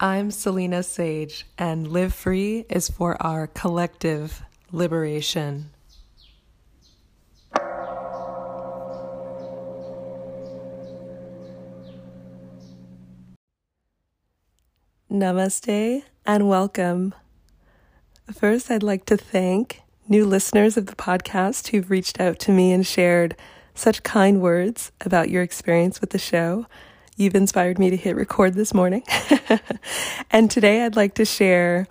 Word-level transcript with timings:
I'm 0.00 0.30
Selena 0.30 0.84
Sage, 0.84 1.44
and 1.58 1.88
Live 1.88 2.14
Free 2.14 2.64
is 2.70 2.88
for 2.88 3.20
our 3.20 3.48
collective 3.48 4.44
liberation. 4.70 5.70
Namaste 15.10 16.04
and 16.24 16.48
welcome. 16.48 17.12
First, 18.32 18.70
I'd 18.70 18.84
like 18.84 19.04
to 19.06 19.16
thank 19.16 19.82
new 20.08 20.24
listeners 20.24 20.76
of 20.76 20.86
the 20.86 20.94
podcast 20.94 21.68
who've 21.68 21.90
reached 21.90 22.20
out 22.20 22.38
to 22.40 22.52
me 22.52 22.70
and 22.70 22.86
shared 22.86 23.34
such 23.74 24.04
kind 24.04 24.40
words 24.40 24.92
about 25.00 25.28
your 25.28 25.42
experience 25.42 26.00
with 26.00 26.10
the 26.10 26.18
show. 26.20 26.66
You've 27.18 27.34
inspired 27.34 27.80
me 27.80 27.90
to 27.90 27.96
hit 27.96 28.14
record 28.14 28.54
this 28.54 28.72
morning. 28.72 29.02
and 30.30 30.48
today 30.48 30.84
I'd 30.84 30.94
like 30.94 31.14
to 31.14 31.24
share 31.24 31.88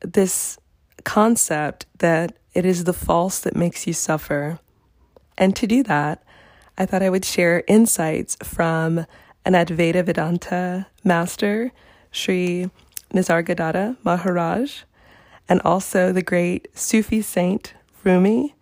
this 0.00 0.58
concept 1.04 1.86
that 1.98 2.36
it 2.52 2.66
is 2.66 2.82
the 2.82 2.92
false 2.92 3.38
that 3.38 3.54
makes 3.54 3.86
you 3.86 3.92
suffer. 3.92 4.58
And 5.38 5.54
to 5.54 5.68
do 5.68 5.84
that, 5.84 6.24
I 6.76 6.84
thought 6.84 7.00
I 7.00 7.10
would 7.10 7.24
share 7.24 7.62
insights 7.68 8.36
from 8.42 9.06
an 9.44 9.52
Advaita 9.52 10.04
Vedanta 10.04 10.88
master, 11.04 11.70
Sri 12.10 12.68
Nisargadatta 13.12 13.98
Maharaj, 14.02 14.82
and 15.48 15.62
also 15.64 16.12
the 16.12 16.22
great 16.22 16.66
Sufi 16.76 17.22
saint 17.22 17.74
Rumi. 18.02 18.56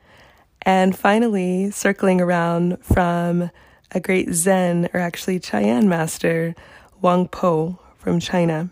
And 0.60 0.94
finally, 0.94 1.70
circling 1.70 2.20
around 2.20 2.76
from 2.84 3.50
a 3.92 4.00
great 4.00 4.32
Zen, 4.32 4.88
or 4.92 5.00
actually 5.00 5.38
Chan 5.38 5.88
master, 5.88 6.54
Huang 7.00 7.28
Po 7.28 7.78
from 7.98 8.18
China. 8.18 8.70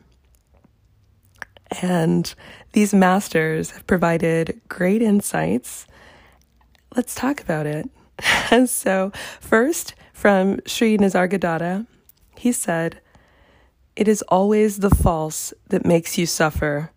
And 1.83 2.35
these 2.73 2.93
masters 2.93 3.71
have 3.73 3.87
provided 3.87 4.61
great 4.69 5.03
insights. 5.03 5.87
Let's 6.97 7.15
talk 7.15 7.41
about 7.41 7.67
it. 7.67 7.89
so, 8.69 9.13
first, 9.41 9.95
from 10.13 10.61
Sri 10.67 10.99
Nisargadatta, 10.99 11.87
he 12.37 12.53
said, 12.53 13.01
It 13.95 14.09
is 14.09 14.23
always 14.29 14.79
the 14.79 14.91
false 14.91 15.53
that 15.69 15.87
makes 15.87 16.19
you 16.19 16.27
suffer, 16.27 16.91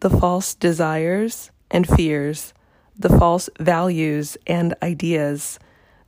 the 0.00 0.10
false 0.10 0.54
desires 0.54 1.50
and 1.70 1.86
fears, 1.86 2.52
the 2.98 3.08
false 3.08 3.48
values 3.58 4.36
and 4.46 4.74
ideas 4.82 5.58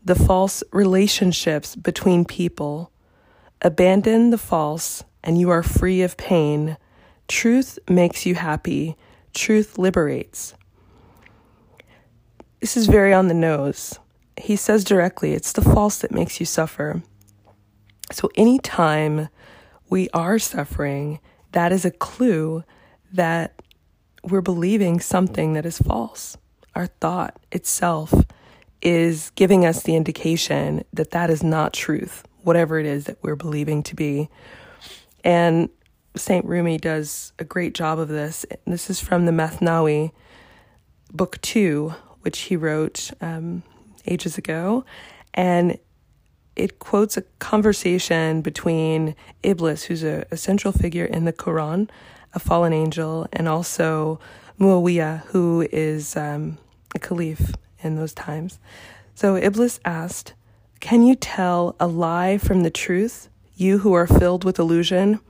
the 0.04 0.14
false 0.14 0.62
relationships 0.72 1.76
between 1.76 2.24
people. 2.24 2.90
Abandon 3.62 4.30
the 4.30 4.38
false, 4.38 5.04
and 5.22 5.38
you 5.38 5.50
are 5.50 5.62
free 5.62 6.02
of 6.02 6.16
pain. 6.16 6.76
Truth 7.26 7.78
makes 7.88 8.24
you 8.24 8.34
happy. 8.34 8.96
Truth 9.34 9.78
liberates. 9.78 10.54
This 12.60 12.76
is 12.76 12.86
very 12.86 13.12
on 13.12 13.28
the 13.28 13.34
nose. 13.34 13.98
He 14.36 14.56
says 14.56 14.84
directly, 14.84 15.34
it's 15.34 15.52
the 15.52 15.62
false 15.62 15.98
that 15.98 16.12
makes 16.12 16.40
you 16.40 16.46
suffer. 16.46 17.02
So, 18.10 18.30
anytime 18.36 19.28
we 19.90 20.08
are 20.10 20.38
suffering, 20.38 21.20
that 21.52 21.72
is 21.72 21.84
a 21.84 21.90
clue 21.90 22.64
that 23.12 23.60
we're 24.22 24.40
believing 24.40 25.00
something 25.00 25.52
that 25.54 25.66
is 25.66 25.78
false. 25.78 26.36
Our 26.74 26.86
thought 26.86 27.38
itself 27.52 28.14
is 28.82 29.30
giving 29.34 29.64
us 29.66 29.82
the 29.82 29.96
indication 29.96 30.84
that 30.92 31.10
that 31.10 31.30
is 31.30 31.42
not 31.42 31.72
truth, 31.72 32.26
whatever 32.42 32.78
it 32.78 32.86
is 32.86 33.04
that 33.04 33.18
we're 33.22 33.36
believing 33.36 33.82
to 33.84 33.94
be. 33.94 34.28
And 35.24 35.68
Saint 36.16 36.44
Rumi 36.44 36.78
does 36.78 37.32
a 37.38 37.44
great 37.44 37.74
job 37.74 37.98
of 37.98 38.08
this. 38.08 38.46
This 38.66 38.90
is 38.90 39.00
from 39.00 39.26
the 39.26 39.32
Mathnawi, 39.32 40.12
book 41.12 41.40
two, 41.40 41.94
which 42.20 42.40
he 42.40 42.56
wrote 42.56 43.10
um, 43.20 43.62
ages 44.06 44.38
ago. 44.38 44.84
And 45.34 45.78
it 46.56 46.78
quotes 46.78 47.16
a 47.16 47.22
conversation 47.38 48.42
between 48.42 49.14
Iblis, 49.42 49.84
who's 49.84 50.02
a, 50.02 50.26
a 50.30 50.36
central 50.36 50.72
figure 50.72 51.04
in 51.04 51.24
the 51.24 51.32
Quran, 51.32 51.88
a 52.34 52.38
fallen 52.38 52.72
angel, 52.72 53.26
and 53.32 53.48
also 53.48 54.18
Muawiyah, 54.58 55.26
who 55.26 55.66
is 55.70 56.16
um, 56.16 56.58
a 56.94 56.98
caliph 56.98 57.54
in 57.82 57.96
those 57.96 58.14
times. 58.14 58.58
So 59.14 59.36
Iblis 59.36 59.80
asked, 59.84 60.34
Can 60.80 61.02
you 61.02 61.14
tell 61.14 61.76
a 61.80 61.86
lie 61.86 62.38
from 62.38 62.62
the 62.62 62.70
truth, 62.70 63.28
you 63.56 63.78
who 63.78 63.92
are 63.92 64.06
filled 64.06 64.44
with 64.44 64.58
illusion? 64.58 65.20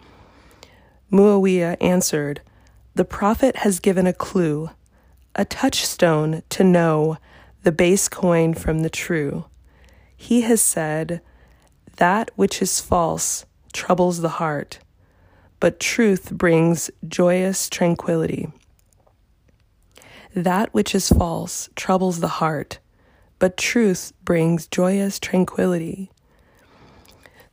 Muawiyah 1.11 1.79
answered, 1.81 2.43
The 2.95 3.05
prophet 3.05 3.57
has 3.57 3.81
given 3.81 4.07
a 4.07 4.13
clue, 4.13 4.71
a 5.35 5.45
touchstone 5.45 6.43
to 6.51 6.65
know 6.65 7.17
the 7.63 7.73
base 7.73 8.09
coin 8.09 8.55
from 8.55 8.81
the 8.81 8.91
true. 8.91 9.47
He 10.17 10.43
has 10.43 10.61
said, 10.61 11.21
That 11.97 12.31
which 12.37 12.61
is 12.61 12.81
false 12.81 13.47
troubles 13.73 14.21
the 14.21 14.29
heart, 14.29 14.81
but 15.61 15.81
truth 15.81 16.31
brings 16.31 16.91
joyous 17.07 17.69
tranquility. 17.71 18.49
That 20.34 20.72
which 20.75 20.94
is 20.94 21.09
false 21.09 21.69
troubles 21.75 22.21
the 22.21 22.28
heart, 22.28 22.78
but 23.39 23.56
truth 23.56 24.12
brings 24.25 24.66
joyous 24.66 25.19
tranquility. 25.19 26.11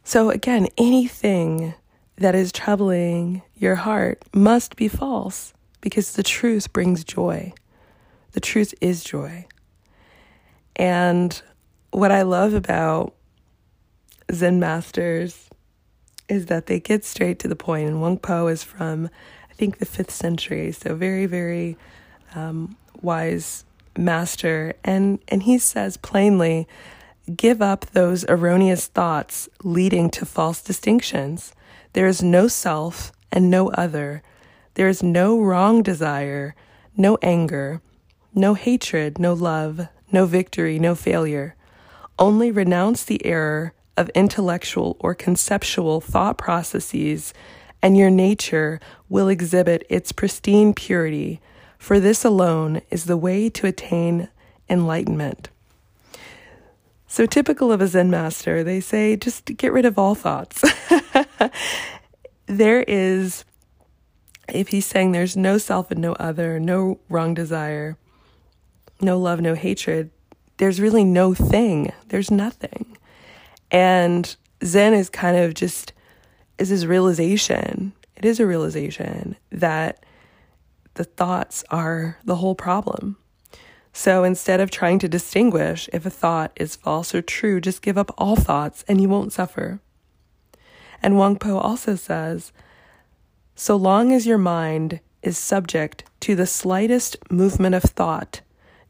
So, 0.03 0.29
again, 0.29 0.67
anything 0.77 1.73
that 2.17 2.35
is 2.35 2.51
troubling 2.51 3.41
your 3.55 3.75
heart 3.75 4.23
must 4.33 4.75
be 4.75 4.87
false 4.87 5.53
because 5.81 6.13
the 6.13 6.23
truth 6.23 6.71
brings 6.71 7.03
joy. 7.03 7.53
The 8.33 8.39
truth 8.39 8.73
is 8.81 9.03
joy. 9.03 9.47
And 10.75 11.41
what 11.91 12.11
I 12.11 12.23
love 12.23 12.53
about 12.53 13.15
Zen 14.31 14.59
masters 14.59 15.49
is 16.27 16.47
that 16.47 16.65
they 16.65 16.79
get 16.79 17.05
straight 17.05 17.39
to 17.39 17.47
the 17.47 17.55
point. 17.55 17.87
And 17.87 17.97
Huang 17.97 18.17
Po 18.17 18.47
is 18.47 18.63
from, 18.63 19.09
I 19.49 19.53
think, 19.53 19.77
the 19.77 19.85
fifth 19.85 20.11
century. 20.11 20.71
So, 20.71 20.95
very, 20.95 21.25
very 21.25 21.77
um, 22.33 22.75
wise 23.01 23.65
master, 23.97 24.73
and, 24.83 25.19
and 25.27 25.43
he 25.43 25.57
says 25.57 25.97
plainly 25.97 26.67
give 27.35 27.61
up 27.61 27.85
those 27.87 28.25
erroneous 28.25 28.87
thoughts 28.87 29.49
leading 29.63 30.09
to 30.11 30.25
false 30.25 30.61
distinctions. 30.61 31.53
There 31.93 32.07
is 32.07 32.21
no 32.21 32.47
self 32.47 33.11
and 33.31 33.49
no 33.49 33.69
other. 33.71 34.21
There 34.75 34.87
is 34.87 35.01
no 35.01 35.39
wrong 35.39 35.81
desire, 35.81 36.55
no 36.95 37.17
anger, 37.21 37.81
no 38.33 38.53
hatred, 38.53 39.17
no 39.17 39.33
love, 39.33 39.87
no 40.11 40.25
victory, 40.25 40.77
no 40.77 40.93
failure. 40.93 41.55
Only 42.19 42.51
renounce 42.51 43.03
the 43.03 43.25
error 43.25 43.73
of 43.97 44.09
intellectual 44.09 44.97
or 44.99 45.15
conceptual 45.15 46.01
thought 46.01 46.37
processes, 46.37 47.33
and 47.81 47.97
your 47.97 48.09
nature 48.09 48.79
will 49.09 49.29
exhibit 49.29 49.85
its 49.89 50.11
pristine 50.11 50.73
purity 50.73 51.41
for 51.85 51.99
this 51.99 52.25
alone 52.25 52.81
is 52.89 53.05
the 53.05 53.15
way 53.15 53.47
to 53.47 53.67
attain 53.67 54.27
enlightenment. 54.67 55.49
So, 57.05 57.27
typical 57.27 57.71
of 57.71 57.79
a 57.79 57.85
Zen 57.85 58.09
master, 58.09 58.63
they 58.63 58.79
say 58.79 59.15
just 59.15 59.45
get 59.45 59.71
rid 59.71 59.85
of 59.85 59.99
all 59.99 60.15
thoughts. 60.15 60.63
there 62.47 62.83
is, 62.87 63.45
if 64.49 64.69
he's 64.69 64.87
saying 64.87 65.11
there's 65.11 65.37
no 65.37 65.59
self 65.59 65.91
and 65.91 66.01
no 66.01 66.13
other, 66.13 66.59
no 66.59 66.99
wrong 67.07 67.35
desire, 67.35 67.97
no 68.99 69.19
love, 69.19 69.39
no 69.39 69.53
hatred, 69.53 70.09
there's 70.57 70.81
really 70.81 71.03
no 71.03 71.35
thing. 71.35 71.93
There's 72.07 72.31
nothing. 72.31 72.97
And 73.69 74.35
Zen 74.63 74.95
is 74.95 75.07
kind 75.07 75.37
of 75.37 75.53
just 75.53 75.93
is 76.57 76.69
this 76.69 76.83
realization. 76.83 77.93
It 78.15 78.25
is 78.25 78.39
a 78.39 78.47
realization 78.47 79.35
that 79.51 80.03
the 80.95 81.03
thoughts 81.03 81.63
are 81.69 82.17
the 82.25 82.37
whole 82.37 82.55
problem. 82.55 83.17
So 83.93 84.25
instead 84.25 84.59
of 84.59 84.71
trying 84.71 84.99
to 84.99 85.07
distinguish 85.07 85.89
if 85.93 86.05
a 86.05 86.09
thought 86.09 86.51
is 86.57 86.75
false 86.75 87.15
or 87.15 87.21
true, 87.21 87.61
just 87.61 87.81
give 87.81 87.97
up 87.97 88.13
all 88.17 88.35
thoughts 88.35 88.83
and 88.87 88.99
you 88.99 89.07
won't 89.07 89.31
suffer. 89.31 89.79
And 91.01 91.13
Huang 91.13 91.37
Po 91.37 91.57
also 91.57 91.95
says, 91.95 92.51
so 93.55 93.77
long 93.77 94.11
as 94.11 94.27
your 94.27 94.37
mind 94.37 94.99
is 95.21 95.37
subject 95.37 96.03
to 96.21 96.35
the 96.35 96.45
slightest 96.45 97.15
movement 97.31 97.73
of 97.73 97.83
thought, 97.83 98.41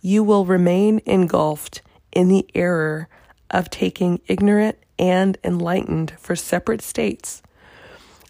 you 0.01 0.24
will 0.24 0.46
remain 0.46 1.01
engulfed 1.06 1.81
in 2.12 2.28
the 2.28 2.48
error 2.56 3.08
of 3.51 3.69
taking 3.69 4.19
ignorant 4.28 4.78
and 4.98 5.38
enlightened 5.44 6.13
for 6.18 6.36
separate 6.36 6.81
states. 6.81 7.44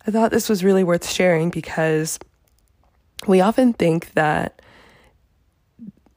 I 0.06 0.12
thought 0.12 0.32
this 0.32 0.50
was 0.50 0.64
really 0.64 0.84
worth 0.84 1.08
sharing 1.08 1.50
because 1.50 2.20
we 3.28 3.42
often 3.42 3.74
think 3.74 4.14
that 4.14 4.62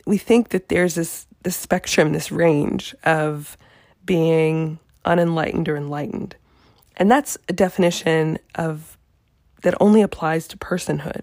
we 0.07 0.19
think 0.19 0.51
that 0.51 0.69
there's 0.69 0.95
this 0.95 1.27
this 1.43 1.57
spectrum, 1.57 2.13
this 2.13 2.33
range 2.33 2.95
of 3.05 3.57
being 4.05 4.79
unenlightened 5.05 5.69
or 5.69 5.77
enlightened. 5.77 6.35
And 6.97 7.11
that's 7.11 7.39
a 7.49 7.53
definition 7.53 8.39
of 8.55 8.99
that 9.63 9.75
only 9.81 10.03
applies 10.03 10.49
to 10.49 10.59
personhood. 10.59 11.23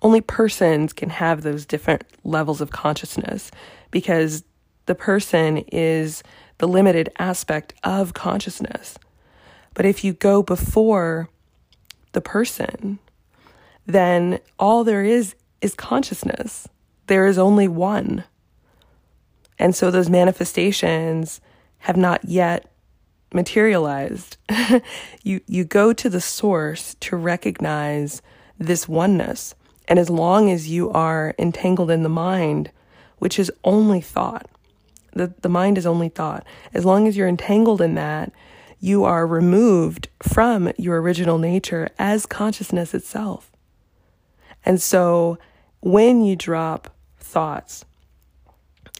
Only 0.00 0.20
persons 0.20 0.92
can 0.92 1.10
have 1.10 1.42
those 1.42 1.64
different 1.64 2.04
levels 2.24 2.60
of 2.60 2.70
consciousness 2.70 3.50
because 3.90 4.44
the 4.86 4.94
person 4.94 5.58
is 5.72 6.22
the 6.58 6.68
limited 6.68 7.10
aspect 7.18 7.74
of 7.84 8.14
consciousness. 8.14 8.98
But 9.74 9.86
if 9.86 10.04
you 10.04 10.12
go 10.12 10.42
before 10.42 11.28
the 12.12 12.20
person, 12.20 12.98
then 13.86 14.38
all 14.58 14.84
there 14.84 15.04
is 15.04 15.34
is 15.60 15.74
consciousness. 15.74 16.68
There 17.06 17.26
is 17.26 17.38
only 17.38 17.68
one. 17.68 18.24
And 19.58 19.74
so 19.74 19.90
those 19.90 20.10
manifestations 20.10 21.40
have 21.78 21.96
not 21.96 22.24
yet 22.24 22.70
materialized. 23.32 24.36
you 25.22 25.40
you 25.46 25.64
go 25.64 25.92
to 25.92 26.08
the 26.08 26.20
source 26.20 26.96
to 27.00 27.16
recognize 27.16 28.22
this 28.58 28.88
oneness. 28.88 29.54
And 29.88 29.98
as 29.98 30.10
long 30.10 30.50
as 30.50 30.68
you 30.68 30.90
are 30.90 31.34
entangled 31.38 31.90
in 31.90 32.02
the 32.02 32.08
mind, 32.08 32.70
which 33.18 33.38
is 33.38 33.52
only 33.64 34.00
thought, 34.00 34.46
the, 35.12 35.34
the 35.42 35.48
mind 35.48 35.76
is 35.76 35.86
only 35.86 36.08
thought. 36.08 36.46
As 36.72 36.84
long 36.84 37.06
as 37.06 37.16
you're 37.16 37.28
entangled 37.28 37.80
in 37.80 37.94
that, 37.94 38.32
you 38.80 39.04
are 39.04 39.26
removed 39.26 40.08
from 40.22 40.72
your 40.76 41.00
original 41.00 41.38
nature 41.38 41.88
as 41.98 42.26
consciousness 42.26 42.94
itself. 42.94 43.51
And 44.64 44.80
so 44.80 45.38
when 45.80 46.24
you 46.24 46.36
drop 46.36 46.94
thoughts, 47.18 47.84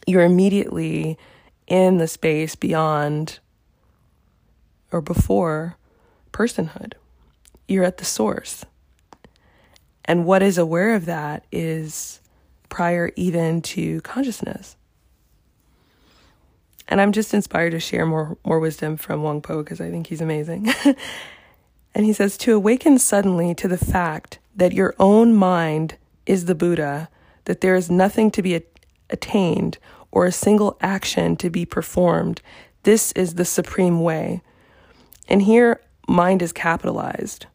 you're 0.05 0.23
immediately 0.23 1.17
in 1.67 1.97
the 1.97 2.07
space 2.07 2.55
beyond 2.55 3.39
or 4.91 5.01
before 5.01 5.77
personhood. 6.31 6.93
You're 7.67 7.85
at 7.85 7.97
the 7.97 8.05
source. 8.05 8.65
And 10.05 10.25
what 10.25 10.43
is 10.43 10.57
aware 10.57 10.95
of 10.95 11.05
that 11.05 11.45
is 11.51 12.19
prior 12.69 13.11
even 13.15 13.61
to 13.61 14.01
consciousness. 14.01 14.75
And 16.87 16.99
I'm 16.99 17.13
just 17.13 17.33
inspired 17.33 17.71
to 17.71 17.79
share 17.79 18.05
more 18.05 18.37
more 18.43 18.59
wisdom 18.59 18.97
from 18.97 19.21
Huang 19.21 19.41
Po 19.41 19.63
because 19.63 19.79
I 19.79 19.89
think 19.89 20.07
he's 20.07 20.19
amazing. 20.19 20.73
and 21.95 22.05
he 22.05 22.11
says 22.11 22.37
to 22.39 22.53
awaken 22.53 22.99
suddenly 22.99 23.55
to 23.55 23.69
the 23.69 23.77
fact 23.77 24.39
that 24.55 24.73
your 24.73 24.95
own 24.99 25.33
mind 25.33 25.97
is 26.25 26.45
the 26.45 26.55
Buddha, 26.55 27.09
that 27.45 27.61
there 27.61 27.75
is 27.75 27.89
nothing 27.89 28.31
to 28.31 28.41
be 28.41 28.61
attained 29.09 29.77
or 30.11 30.25
a 30.25 30.31
single 30.31 30.77
action 30.81 31.35
to 31.37 31.49
be 31.49 31.65
performed. 31.65 32.41
This 32.83 33.11
is 33.13 33.35
the 33.35 33.45
supreme 33.45 34.01
way. 34.01 34.41
And 35.27 35.41
here, 35.41 35.81
mind 36.07 36.41
is 36.41 36.51
capitalized. 36.51 37.47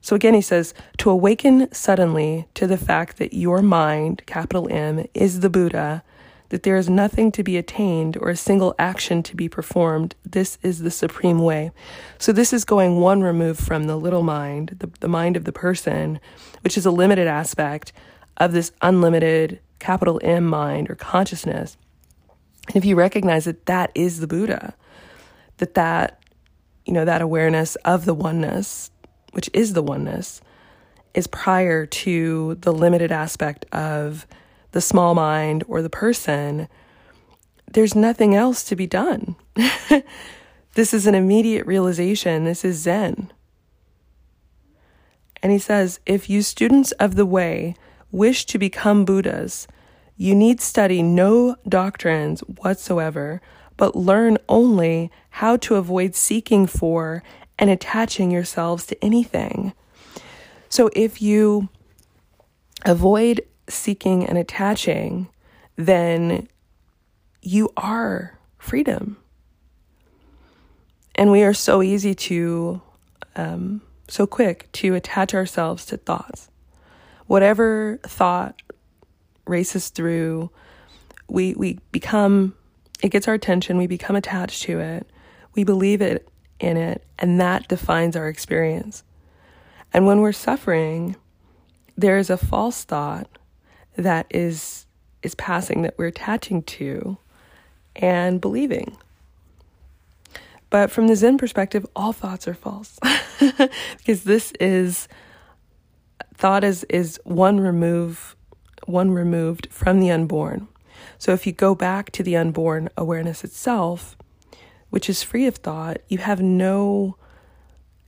So 0.00 0.16
again, 0.16 0.34
he 0.34 0.40
says, 0.40 0.74
to 0.98 1.08
awaken 1.08 1.72
suddenly 1.72 2.46
to 2.54 2.66
the 2.66 2.76
fact 2.76 3.16
that 3.18 3.32
your 3.32 3.62
mind, 3.62 4.22
capital 4.26 4.68
M, 4.70 5.06
is 5.14 5.40
the 5.40 5.48
Buddha, 5.48 6.02
that 6.50 6.62
there 6.62 6.76
is 6.76 6.88
nothing 6.88 7.32
to 7.32 7.42
be 7.42 7.56
attained 7.56 8.16
or 8.16 8.28
a 8.28 8.36
single 8.36 8.74
action 8.78 9.22
to 9.22 9.34
be 9.34 9.48
performed. 9.48 10.14
This 10.24 10.58
is 10.62 10.80
the 10.80 10.90
supreme 10.90 11.42
way. 11.42 11.70
So 12.18 12.32
this 12.32 12.52
is 12.52 12.64
going 12.64 13.00
one 13.00 13.22
remove 13.22 13.58
from 13.58 13.84
the 13.84 13.96
little 13.96 14.22
mind, 14.22 14.76
the, 14.78 14.90
the 15.00 15.08
mind 15.08 15.36
of 15.36 15.44
the 15.44 15.52
person, 15.52 16.20
which 16.62 16.76
is 16.76 16.86
a 16.86 16.90
limited 16.90 17.26
aspect 17.26 17.92
of 18.36 18.52
this 18.52 18.72
unlimited 18.82 19.60
capital 19.78 20.20
M 20.22 20.44
mind 20.44 20.90
or 20.90 20.94
consciousness. 20.94 21.76
And 22.68 22.76
if 22.76 22.84
you 22.84 22.96
recognize 22.96 23.44
that 23.44 23.66
that 23.66 23.90
is 23.94 24.20
the 24.20 24.26
Buddha, 24.26 24.74
that 25.58 25.74
that, 25.74 26.22
you 26.86 26.92
know, 26.92 27.04
that 27.04 27.22
awareness 27.22 27.76
of 27.76 28.04
the 28.04 28.14
oneness, 28.14 28.90
which 29.32 29.50
is 29.52 29.72
the 29.72 29.82
oneness, 29.82 30.40
is 31.14 31.26
prior 31.26 31.86
to 31.86 32.56
the 32.56 32.72
limited 32.72 33.12
aspect 33.12 33.64
of 33.72 34.26
the 34.74 34.80
small 34.80 35.14
mind 35.14 35.62
or 35.68 35.82
the 35.82 35.88
person, 35.88 36.66
there's 37.70 37.94
nothing 37.94 38.34
else 38.34 38.64
to 38.64 38.74
be 38.74 38.88
done. 38.88 39.36
this 40.74 40.92
is 40.92 41.06
an 41.06 41.14
immediate 41.14 41.64
realization. 41.64 42.42
This 42.42 42.64
is 42.64 42.78
Zen. 42.78 43.32
And 45.44 45.52
he 45.52 45.58
says, 45.58 46.00
if 46.06 46.28
you 46.28 46.42
students 46.42 46.90
of 46.92 47.14
the 47.14 47.24
way 47.24 47.76
wish 48.10 48.46
to 48.46 48.58
become 48.58 49.04
Buddhas, 49.04 49.68
you 50.16 50.34
need 50.34 50.60
study 50.60 51.04
no 51.04 51.54
doctrines 51.68 52.40
whatsoever, 52.40 53.40
but 53.76 53.94
learn 53.94 54.38
only 54.48 55.08
how 55.30 55.56
to 55.58 55.76
avoid 55.76 56.16
seeking 56.16 56.66
for 56.66 57.22
and 57.60 57.70
attaching 57.70 58.32
yourselves 58.32 58.86
to 58.86 59.04
anything. 59.04 59.72
So 60.68 60.90
if 60.96 61.22
you 61.22 61.68
avoid 62.84 63.40
seeking 63.68 64.26
and 64.26 64.38
attaching, 64.38 65.28
then 65.76 66.48
you 67.42 67.70
are 67.76 68.38
freedom. 68.58 69.16
And 71.14 71.30
we 71.30 71.42
are 71.42 71.54
so 71.54 71.82
easy 71.82 72.14
to, 72.14 72.82
um, 73.36 73.82
so 74.08 74.26
quick 74.26 74.70
to 74.72 74.94
attach 74.94 75.34
ourselves 75.34 75.86
to 75.86 75.96
thoughts. 75.96 76.50
Whatever 77.26 78.00
thought 78.02 78.60
races 79.46 79.90
through, 79.90 80.50
we, 81.28 81.54
we 81.54 81.78
become, 81.92 82.54
it 83.02 83.10
gets 83.10 83.28
our 83.28 83.34
attention, 83.34 83.78
we 83.78 83.86
become 83.86 84.16
attached 84.16 84.62
to 84.64 84.80
it, 84.80 85.08
we 85.54 85.64
believe 85.64 86.02
it 86.02 86.28
in 86.58 86.76
it, 86.76 87.04
and 87.18 87.40
that 87.40 87.68
defines 87.68 88.16
our 88.16 88.28
experience. 88.28 89.04
And 89.92 90.06
when 90.06 90.20
we're 90.20 90.32
suffering, 90.32 91.16
there 91.96 92.18
is 92.18 92.30
a 92.30 92.36
false 92.36 92.82
thought 92.84 93.28
that 93.96 94.26
is 94.30 94.86
is 95.22 95.34
passing 95.34 95.82
that 95.82 95.94
we're 95.96 96.06
attaching 96.06 96.62
to 96.62 97.16
and 97.96 98.40
believing. 98.40 98.96
But 100.70 100.90
from 100.90 101.06
the 101.06 101.16
Zen 101.16 101.38
perspective, 101.38 101.86
all 101.94 102.12
thoughts 102.12 102.48
are 102.48 102.54
false. 102.54 102.98
because 103.98 104.24
this 104.24 104.52
is 104.58 105.08
thought 106.34 106.64
is 106.64 106.84
is 106.84 107.20
one 107.24 107.60
remove 107.60 108.36
one 108.86 109.12
removed 109.12 109.68
from 109.70 110.00
the 110.00 110.10
unborn. 110.10 110.68
So 111.18 111.32
if 111.32 111.46
you 111.46 111.52
go 111.52 111.74
back 111.74 112.10
to 112.12 112.22
the 112.22 112.36
unborn 112.36 112.88
awareness 112.96 113.44
itself, 113.44 114.16
which 114.90 115.08
is 115.08 115.22
free 115.22 115.46
of 115.46 115.56
thought, 115.56 115.98
you 116.08 116.18
have 116.18 116.42
no 116.42 117.16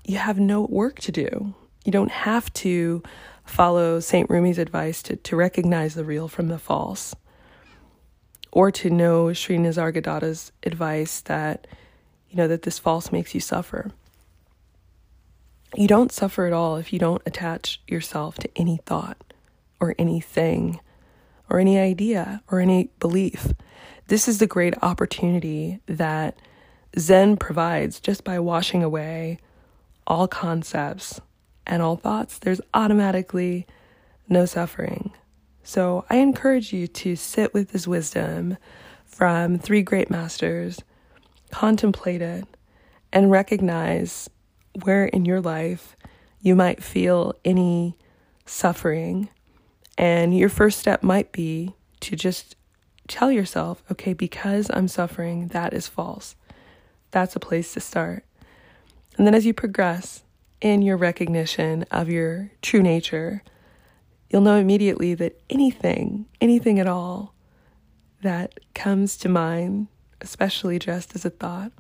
you 0.04 0.18
have 0.18 0.38
no 0.38 0.62
work 0.62 1.00
to 1.00 1.12
do. 1.12 1.54
You 1.86 1.92
don't 1.92 2.10
have 2.10 2.52
to 2.54 3.00
follow 3.44 4.00
St. 4.00 4.28
Rumi's 4.28 4.58
advice 4.58 5.04
to, 5.04 5.14
to 5.14 5.36
recognize 5.36 5.94
the 5.94 6.02
real 6.02 6.26
from 6.26 6.48
the 6.48 6.58
false, 6.58 7.14
or 8.50 8.72
to 8.72 8.90
know 8.90 9.32
Sri 9.32 9.56
Nisargadatta's 9.56 10.50
advice 10.64 11.20
that, 11.20 11.68
you 12.28 12.36
know, 12.36 12.48
that 12.48 12.62
this 12.62 12.80
false 12.80 13.12
makes 13.12 13.36
you 13.36 13.40
suffer. 13.40 13.92
You 15.76 15.86
don't 15.86 16.10
suffer 16.10 16.46
at 16.46 16.52
all 16.52 16.76
if 16.76 16.92
you 16.92 16.98
don't 16.98 17.22
attach 17.24 17.80
yourself 17.86 18.34
to 18.38 18.50
any 18.56 18.78
thought 18.84 19.32
or 19.78 19.94
anything 19.96 20.80
or 21.48 21.60
any 21.60 21.78
idea 21.78 22.42
or 22.50 22.58
any 22.58 22.90
belief. 22.98 23.52
This 24.08 24.26
is 24.26 24.38
the 24.38 24.48
great 24.48 24.74
opportunity 24.82 25.78
that 25.86 26.36
Zen 26.98 27.36
provides 27.36 28.00
just 28.00 28.24
by 28.24 28.40
washing 28.40 28.82
away 28.82 29.38
all 30.04 30.26
concepts 30.26 31.20
and 31.66 31.82
all 31.82 31.96
thoughts, 31.96 32.38
there's 32.38 32.60
automatically 32.74 33.66
no 34.28 34.44
suffering. 34.44 35.12
So 35.62 36.04
I 36.08 36.16
encourage 36.16 36.72
you 36.72 36.86
to 36.86 37.16
sit 37.16 37.52
with 37.52 37.70
this 37.70 37.88
wisdom 37.88 38.56
from 39.04 39.58
three 39.58 39.82
great 39.82 40.10
masters, 40.10 40.80
contemplate 41.50 42.22
it, 42.22 42.44
and 43.12 43.30
recognize 43.30 44.28
where 44.82 45.06
in 45.06 45.24
your 45.24 45.40
life 45.40 45.96
you 46.40 46.54
might 46.54 46.82
feel 46.82 47.34
any 47.44 47.96
suffering. 48.44 49.28
And 49.98 50.36
your 50.36 50.48
first 50.48 50.78
step 50.78 51.02
might 51.02 51.32
be 51.32 51.74
to 52.00 52.14
just 52.14 52.54
tell 53.08 53.32
yourself, 53.32 53.82
okay, 53.90 54.12
because 54.12 54.70
I'm 54.72 54.88
suffering, 54.88 55.48
that 55.48 55.72
is 55.72 55.88
false. 55.88 56.36
That's 57.10 57.34
a 57.34 57.40
place 57.40 57.72
to 57.74 57.80
start. 57.80 58.24
And 59.16 59.26
then 59.26 59.34
as 59.34 59.46
you 59.46 59.54
progress, 59.54 60.22
in 60.60 60.82
your 60.82 60.96
recognition 60.96 61.84
of 61.90 62.08
your 62.08 62.50
true 62.62 62.82
nature, 62.82 63.42
you'll 64.30 64.42
know 64.42 64.56
immediately 64.56 65.14
that 65.14 65.40
anything, 65.50 66.26
anything 66.40 66.78
at 66.78 66.86
all 66.86 67.34
that 68.22 68.58
comes 68.74 69.16
to 69.18 69.28
mind, 69.28 69.88
especially 70.20 70.78
just 70.78 71.14
as 71.14 71.24
a 71.24 71.30
thought, 71.30 71.72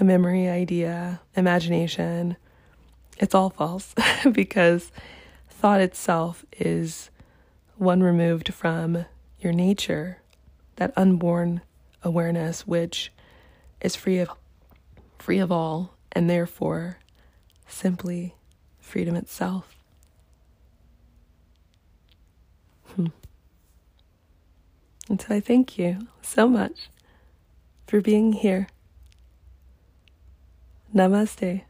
a 0.00 0.04
memory, 0.04 0.48
idea, 0.48 1.20
imagination, 1.36 2.36
it's 3.18 3.34
all 3.34 3.50
false 3.50 3.94
because 4.32 4.90
thought 5.48 5.80
itself 5.80 6.44
is 6.58 7.10
one 7.76 8.02
removed 8.02 8.52
from 8.54 9.04
your 9.38 9.52
nature, 9.52 10.18
that 10.76 10.92
unborn 10.96 11.60
awareness 12.02 12.66
which 12.66 13.12
is 13.80 13.94
free 13.94 14.18
of 14.18 14.30
free 15.18 15.38
of 15.38 15.52
all 15.52 15.94
and 16.10 16.28
therefore 16.28 16.98
simply 17.72 18.34
freedom 18.78 19.16
itself. 19.16 19.74
Hmm. 22.94 23.06
And 25.08 25.20
so 25.20 25.34
I 25.34 25.40
thank 25.40 25.78
you 25.78 26.06
so 26.20 26.46
much 26.46 26.88
for 27.86 28.00
being 28.00 28.32
here. 28.32 28.68
Namaste. 30.94 31.62